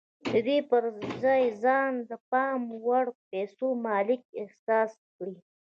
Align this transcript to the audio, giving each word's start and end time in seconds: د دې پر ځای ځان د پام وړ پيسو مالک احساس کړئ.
د 0.31 0.33
دې 0.47 0.57
پر 0.69 0.83
ځای 1.23 1.43
ځان 1.63 1.91
د 2.09 2.11
پام 2.31 2.61
وړ 2.85 3.05
پيسو 3.29 3.67
مالک 3.87 4.21
احساس 4.41 4.91
کړئ. 5.15 5.35